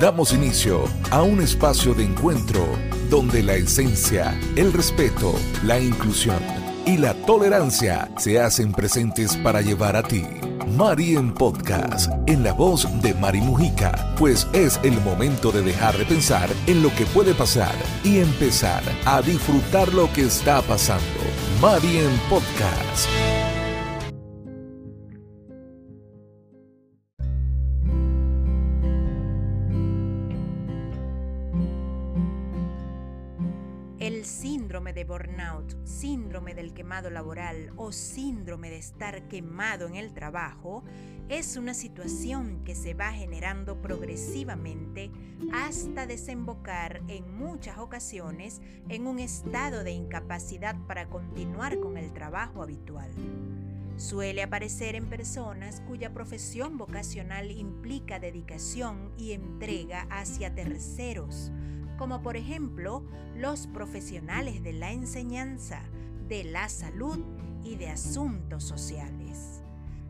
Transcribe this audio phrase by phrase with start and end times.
[0.00, 2.64] Damos inicio a un espacio de encuentro
[3.10, 5.34] donde la esencia, el respeto,
[5.64, 6.38] la inclusión
[6.86, 10.24] y la tolerancia se hacen presentes para llevar a ti.
[10.76, 15.98] Mari en Podcast, en la voz de Mari Mujica, pues es el momento de dejar
[15.98, 17.74] de pensar en lo que puede pasar
[18.04, 21.02] y empezar a disfrutar lo que está pasando.
[21.60, 23.57] Mari en Podcast.
[35.84, 40.84] Síndrome del quemado laboral o síndrome de estar quemado en el trabajo
[41.28, 45.10] es una situación que se va generando progresivamente
[45.52, 52.62] hasta desembocar en muchas ocasiones en un estado de incapacidad para continuar con el trabajo
[52.62, 53.10] habitual.
[53.96, 61.50] Suele aparecer en personas cuya profesión vocacional implica dedicación y entrega hacia terceros,
[61.98, 63.04] como por ejemplo
[63.36, 65.82] los profesionales de la enseñanza,
[66.28, 67.18] de la salud
[67.64, 69.62] y de asuntos sociales.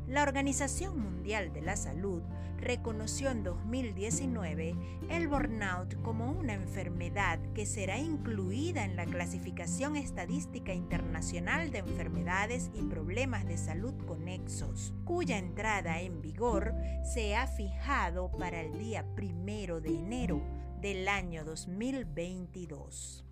[0.07, 2.23] La Organización Mundial de la Salud
[2.59, 4.75] reconoció en 2019
[5.11, 12.71] el burnout como una enfermedad que será incluida en la clasificación estadística internacional de enfermedades
[12.75, 19.05] y problemas de salud conexos, cuya entrada en vigor se ha fijado para el día
[19.15, 23.25] primero de enero del año 2022.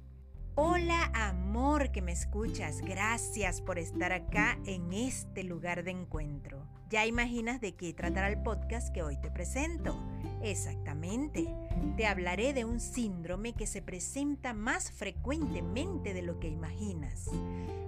[0.56, 6.66] Hola amor que me escuchas, gracias por estar acá en este lugar de encuentro.
[6.88, 9.96] Ya imaginas de qué tratará el podcast que hoy te presento.
[10.42, 11.46] Exactamente,
[11.96, 17.30] te hablaré de un síndrome que se presenta más frecuentemente de lo que imaginas.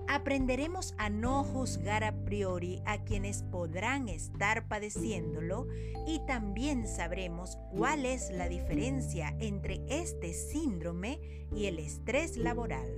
[0.09, 5.67] Aprenderemos a no juzgar a priori a quienes podrán estar padeciéndolo
[6.07, 11.21] y también sabremos cuál es la diferencia entre este síndrome
[11.55, 12.89] y el estrés laboral.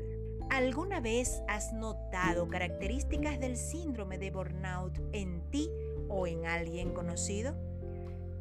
[0.50, 5.68] ¿Alguna vez has notado características del síndrome de burnout en ti
[6.08, 7.56] o en alguien conocido?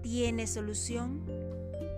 [0.02, 1.24] ¿Tiene solución?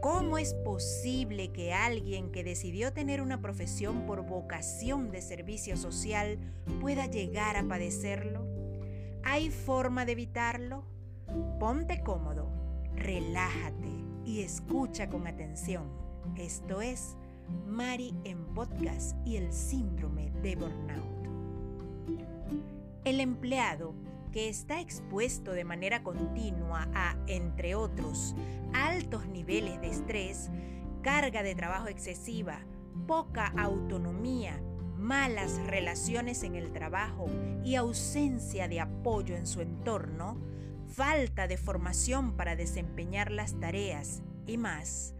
[0.01, 6.39] ¿Cómo es posible que alguien que decidió tener una profesión por vocación de servicio social
[6.81, 8.47] pueda llegar a padecerlo?
[9.23, 10.85] ¿Hay forma de evitarlo?
[11.59, 12.49] Ponte cómodo,
[12.95, 13.91] relájate
[14.25, 15.83] y escucha con atención.
[16.35, 17.15] Esto es
[17.67, 21.21] Mari en Podcast y el síndrome de burnout.
[23.05, 23.93] El empleado
[24.31, 28.35] que está expuesto de manera continua a, entre otros,
[28.73, 30.49] altos niveles de estrés,
[31.01, 32.59] carga de trabajo excesiva,
[33.07, 34.61] poca autonomía,
[34.97, 37.27] malas relaciones en el trabajo
[37.63, 40.37] y ausencia de apoyo en su entorno,
[40.87, 45.15] falta de formación para desempeñar las tareas y más,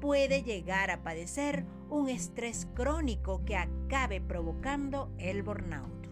[0.00, 6.08] puede llegar a padecer un estrés crónico que acabe provocando el burnout.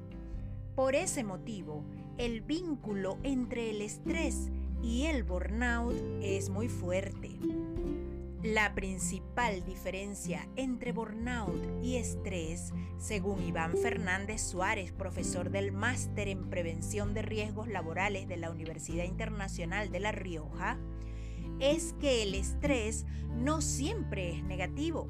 [0.74, 1.84] Por ese motivo,
[2.18, 4.50] el vínculo entre el estrés
[4.82, 7.30] y el burnout es muy fuerte.
[8.42, 16.50] La principal diferencia entre burnout y estrés, según Iván Fernández Suárez, profesor del Máster en
[16.50, 20.78] Prevención de Riesgos Laborales de la Universidad Internacional de La Rioja,
[21.58, 25.08] es que el estrés no siempre es negativo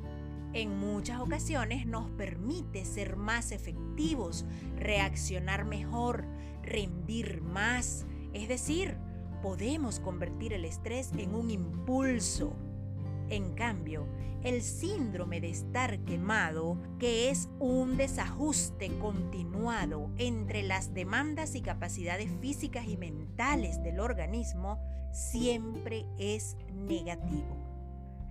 [0.54, 6.24] en muchas ocasiones nos permite ser más efectivos, reaccionar mejor,
[6.64, 8.06] rendir más.
[8.32, 8.96] Es decir,
[9.42, 12.56] podemos convertir el estrés en un impulso.
[13.30, 14.06] En cambio,
[14.42, 22.30] el síndrome de estar quemado, que es un desajuste continuado entre las demandas y capacidades
[22.40, 24.78] físicas y mentales del organismo,
[25.12, 27.56] siempre es negativo.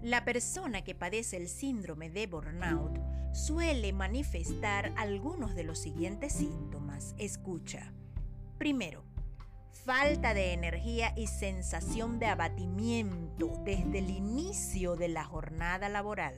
[0.03, 2.99] La persona que padece el síndrome de burnout
[3.33, 7.15] suele manifestar algunos de los siguientes síntomas.
[7.17, 7.93] Escucha.
[8.63, 9.03] Primero,
[9.83, 16.35] falta de energía y sensación de abatimiento desde el inicio de la jornada laboral.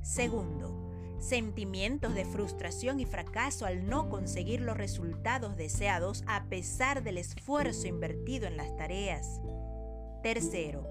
[0.00, 7.18] Segundo, sentimientos de frustración y fracaso al no conseguir los resultados deseados a pesar del
[7.18, 9.42] esfuerzo invertido en las tareas.
[10.22, 10.88] Tercero,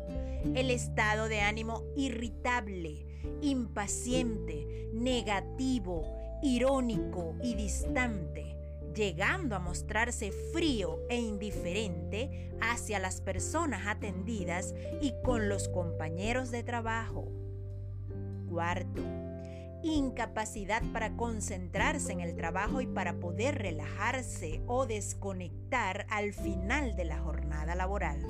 [0.53, 3.03] el estado de ánimo irritable,
[3.41, 6.03] impaciente, negativo,
[6.43, 8.54] irónico y distante,
[8.95, 16.63] llegando a mostrarse frío e indiferente hacia las personas atendidas y con los compañeros de
[16.63, 17.27] trabajo.
[18.49, 19.03] Cuarto,
[19.83, 27.05] incapacidad para concentrarse en el trabajo y para poder relajarse o desconectar al final de
[27.05, 28.25] la jornada laboral.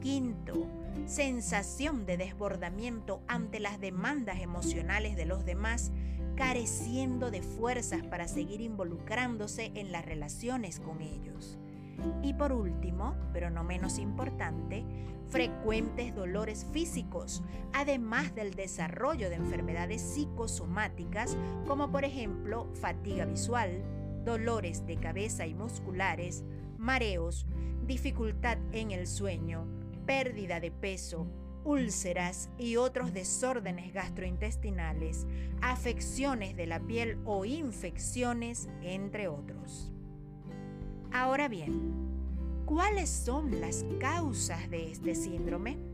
[0.00, 0.66] Quinto,
[1.06, 5.92] sensación de desbordamiento ante las demandas emocionales de los demás,
[6.40, 11.58] careciendo de fuerzas para seguir involucrándose en las relaciones con ellos.
[12.22, 14.82] Y por último, pero no menos importante,
[15.28, 17.42] frecuentes dolores físicos,
[17.74, 23.82] además del desarrollo de enfermedades psicosomáticas como por ejemplo fatiga visual,
[24.24, 26.42] dolores de cabeza y musculares,
[26.78, 27.44] mareos,
[27.86, 29.66] dificultad en el sueño,
[30.06, 31.26] pérdida de peso,
[31.64, 35.26] úlceras y otros desórdenes gastrointestinales,
[35.62, 39.92] afecciones de la piel o infecciones, entre otros.
[41.12, 45.89] Ahora bien, ¿cuáles son las causas de este síndrome?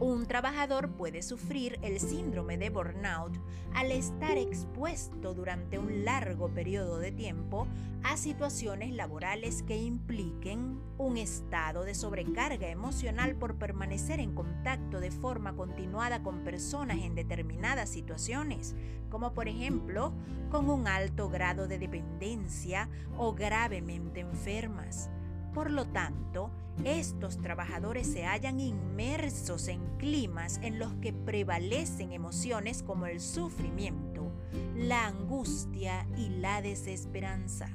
[0.00, 3.32] Un trabajador puede sufrir el síndrome de burnout
[3.74, 7.68] al estar expuesto durante un largo periodo de tiempo
[8.02, 15.12] a situaciones laborales que impliquen un estado de sobrecarga emocional por permanecer en contacto de
[15.12, 18.74] forma continuada con personas en determinadas situaciones,
[19.10, 20.12] como por ejemplo
[20.50, 25.08] con un alto grado de dependencia o gravemente enfermas.
[25.54, 26.50] Por lo tanto,
[26.84, 34.32] estos trabajadores se hallan inmersos en climas en los que prevalecen emociones como el sufrimiento,
[34.74, 37.68] la angustia y la desesperanza.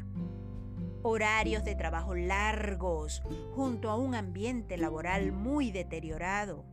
[1.02, 3.24] Horarios de trabajo largos
[3.56, 6.66] junto a un ambiente laboral muy deteriorado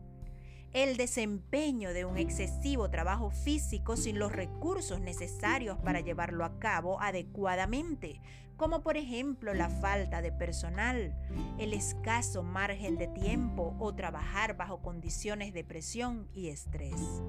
[0.72, 7.00] el desempeño de un excesivo trabajo físico sin los recursos necesarios para llevarlo a cabo
[7.00, 8.20] adecuadamente,
[8.56, 11.14] como por ejemplo la falta de personal,
[11.58, 17.22] el escaso margen de tiempo o trabajar bajo condiciones de presión y estrés.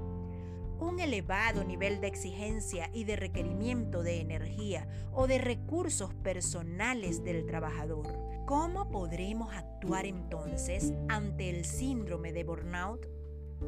[0.79, 7.45] Un elevado nivel de exigencia y de requerimiento de energía o de recursos personales del
[7.45, 8.07] trabajador.
[8.45, 13.16] ¿Cómo podremos actuar entonces ante el síndrome de burnout?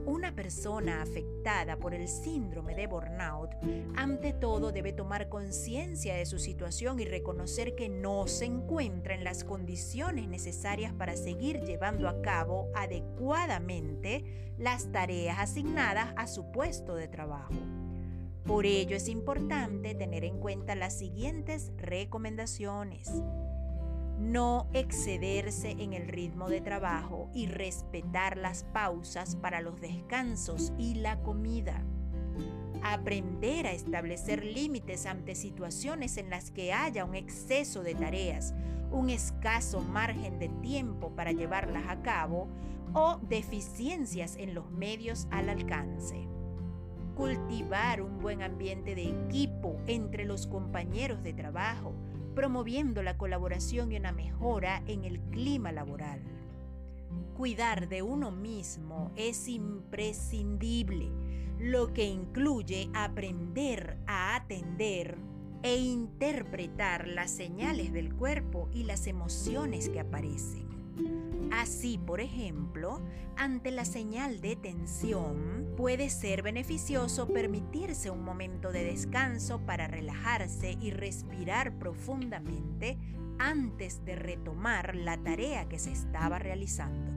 [0.06, 3.52] Una persona afectada por el síndrome de burnout,
[3.96, 9.24] ante todo debe tomar conciencia de su situación y reconocer que no se encuentra en
[9.24, 16.96] las condiciones necesarias para seguir llevando a cabo adecuadamente las tareas asignadas a su puesto
[16.96, 17.54] de trabajo.
[18.46, 23.12] Por ello es importante tener en cuenta las siguientes recomendaciones
[24.20, 30.96] no excederse en el ritmo de trabajo y respetar las pausas para los descansos y
[30.96, 31.84] la comida.
[32.84, 38.54] Aprender a establecer límites ante situaciones en las que haya un exceso de tareas,
[38.92, 42.48] un escaso margen de tiempo para llevarlas a cabo
[42.94, 46.28] o deficiencias en los medios al alcance.
[47.16, 51.94] Cultivar un buen ambiente de equipo entre los compañeros de trabajo,
[52.36, 56.22] promoviendo la colaboración y una mejora en el clima laboral.
[57.36, 61.10] Cuidar de uno mismo es imprescindible,
[61.60, 65.18] lo que incluye aprender a atender
[65.64, 71.29] e interpretar las señales del cuerpo y las emociones que aparecen.
[71.52, 73.02] Así, por ejemplo,
[73.36, 80.78] ante la señal de tensión, puede ser beneficioso permitirse un momento de descanso para relajarse
[80.80, 82.98] y respirar profundamente
[83.40, 87.12] antes de retomar la tarea que se estaba realizando.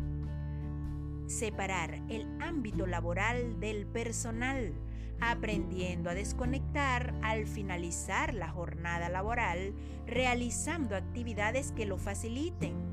[1.26, 4.72] Separar el ámbito laboral del personal,
[5.20, 9.74] aprendiendo a desconectar al finalizar la jornada laboral,
[10.06, 12.91] realizando actividades que lo faciliten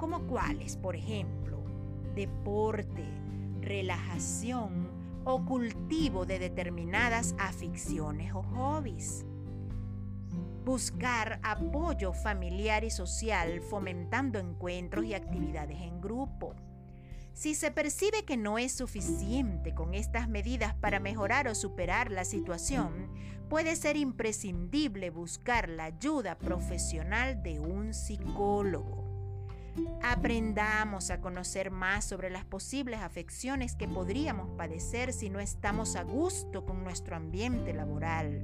[0.00, 1.62] como cuáles, por ejemplo,
[2.14, 3.04] deporte,
[3.60, 4.88] relajación
[5.24, 9.26] o cultivo de determinadas aficiones o hobbies.
[10.64, 16.54] Buscar apoyo familiar y social fomentando encuentros y actividades en grupo.
[17.34, 22.24] Si se percibe que no es suficiente con estas medidas para mejorar o superar la
[22.24, 23.10] situación,
[23.50, 29.09] puede ser imprescindible buscar la ayuda profesional de un psicólogo.
[30.02, 36.02] Aprendamos a conocer más sobre las posibles afecciones que podríamos padecer si no estamos a
[36.02, 38.42] gusto con nuestro ambiente laboral.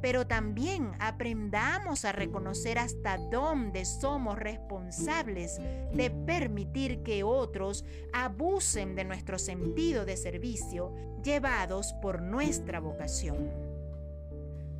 [0.00, 5.58] Pero también aprendamos a reconocer hasta dónde somos responsables
[5.94, 13.50] de permitir que otros abusen de nuestro sentido de servicio llevados por nuestra vocación.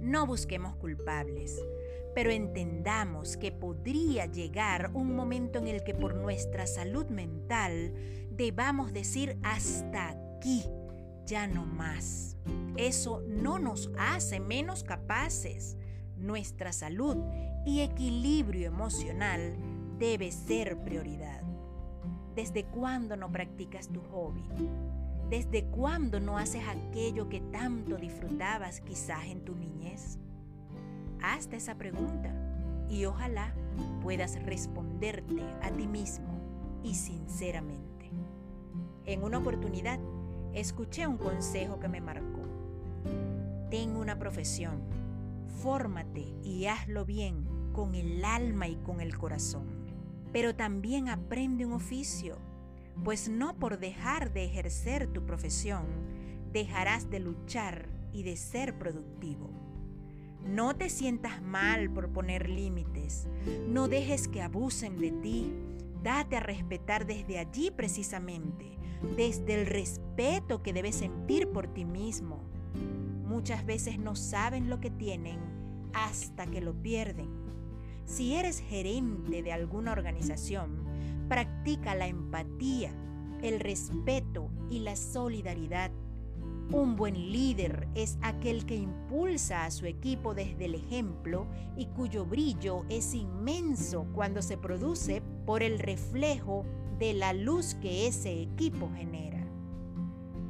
[0.01, 1.59] No busquemos culpables
[2.15, 7.93] pero entendamos que podría llegar un momento en el que por nuestra salud mental
[8.31, 10.65] debamos decir hasta aquí,
[11.27, 12.37] ya no más.
[12.77, 15.77] Eso no nos hace menos capaces.
[16.17, 17.17] Nuestra salud
[17.67, 19.57] y equilibrio emocional
[19.99, 21.43] debe ser prioridad.
[22.35, 24.45] ¿Desde cuándo no practicas tu hobby?
[25.31, 30.19] ¿Desde cuándo no haces aquello que tanto disfrutabas quizás en tu niñez?
[31.33, 32.35] Hazte esa pregunta
[32.89, 33.55] y ojalá
[34.03, 38.11] puedas responderte a ti mismo y sinceramente.
[39.07, 39.99] En una oportunidad
[40.53, 42.43] escuché un consejo que me marcó.
[43.71, 44.83] Ten una profesión,
[45.63, 49.65] fórmate y hazlo bien con el alma y con el corazón.
[50.31, 52.37] Pero también aprende un oficio,
[53.03, 55.87] pues no por dejar de ejercer tu profesión
[56.55, 59.64] dejarás de luchar y de ser productivo.
[60.47, 63.27] No te sientas mal por poner límites,
[63.67, 65.53] no dejes que abusen de ti,
[66.03, 68.79] date a respetar desde allí precisamente,
[69.17, 72.43] desde el respeto que debes sentir por ti mismo.
[73.27, 75.41] Muchas veces no saben lo que tienen
[75.95, 77.29] hasta que lo pierden.
[78.05, 80.85] Si eres gerente de alguna organización,
[81.29, 82.93] practica la empatía,
[83.43, 85.91] el respeto y la solidaridad.
[86.73, 92.25] Un buen líder es aquel que impulsa a su equipo desde el ejemplo y cuyo
[92.25, 96.65] brillo es inmenso cuando se produce por el reflejo
[96.99, 99.45] de la luz que ese equipo genera.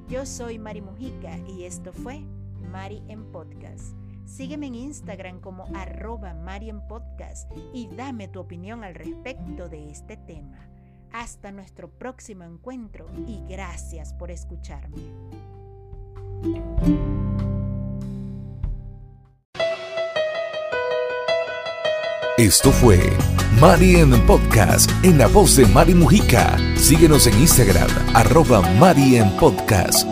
[0.08, 2.20] Yo soy Mari Mujica y esto fue
[2.70, 3.96] Mari en Podcast.
[4.24, 9.90] Sígueme en Instagram como arroba Mari en Podcast y dame tu opinión al respecto de
[9.90, 10.68] este tema.
[11.12, 15.02] Hasta nuestro próximo encuentro y gracias por escucharme.
[22.36, 22.98] Esto fue
[23.60, 26.56] Mari en Podcast, en la voz de Mari Mujica.
[26.76, 30.06] Síguenos en Instagram, arroba Mari en Podcast.